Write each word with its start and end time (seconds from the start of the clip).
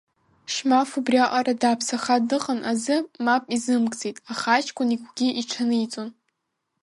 Шьмаф 0.53 0.89
убри 0.99 1.17
аҟара 1.25 1.53
дааԥсаха 1.61 2.15
дыҟан 2.29 2.59
азы 2.71 2.97
мап 3.25 3.43
изымкӡеит, 3.55 4.17
аха 4.31 4.49
аҷкәын 4.57 4.89
игәгьы 4.95 5.27
иҽаниҵон. 5.41 6.09